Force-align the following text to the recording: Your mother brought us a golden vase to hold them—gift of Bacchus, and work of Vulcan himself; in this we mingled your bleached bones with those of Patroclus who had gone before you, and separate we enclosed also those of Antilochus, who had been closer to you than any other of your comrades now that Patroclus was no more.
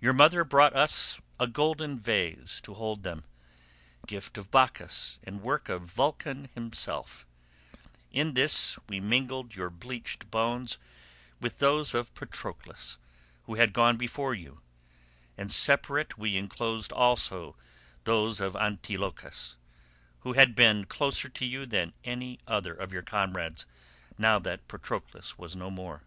Your 0.00 0.14
mother 0.14 0.42
brought 0.42 0.74
us 0.74 1.20
a 1.38 1.46
golden 1.46 1.98
vase 1.98 2.62
to 2.62 2.72
hold 2.72 3.02
them—gift 3.02 4.38
of 4.38 4.50
Bacchus, 4.50 5.18
and 5.22 5.42
work 5.42 5.68
of 5.68 5.82
Vulcan 5.82 6.48
himself; 6.54 7.26
in 8.10 8.32
this 8.32 8.78
we 8.88 9.00
mingled 9.00 9.54
your 9.54 9.68
bleached 9.68 10.30
bones 10.30 10.78
with 11.42 11.58
those 11.58 11.92
of 11.92 12.14
Patroclus 12.14 12.96
who 13.44 13.56
had 13.56 13.74
gone 13.74 13.98
before 13.98 14.32
you, 14.32 14.62
and 15.36 15.52
separate 15.52 16.16
we 16.16 16.38
enclosed 16.38 16.90
also 16.90 17.54
those 18.04 18.40
of 18.40 18.56
Antilochus, 18.56 19.56
who 20.20 20.32
had 20.32 20.54
been 20.54 20.86
closer 20.86 21.28
to 21.28 21.44
you 21.44 21.66
than 21.66 21.92
any 22.02 22.40
other 22.46 22.72
of 22.72 22.94
your 22.94 23.02
comrades 23.02 23.66
now 24.16 24.38
that 24.38 24.66
Patroclus 24.68 25.36
was 25.36 25.54
no 25.54 25.70
more. 25.70 26.00